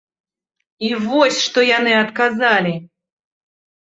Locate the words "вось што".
1.03-1.59